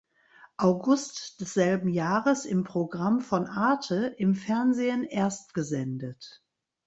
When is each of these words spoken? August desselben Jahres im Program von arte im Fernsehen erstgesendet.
August 0.57 1.41
desselben 1.41 1.87
Jahres 1.87 2.45
im 2.45 2.63
Program 2.63 3.21
von 3.21 3.45
arte 3.45 4.07
im 4.17 4.33
Fernsehen 4.33 5.03
erstgesendet. 5.03 6.43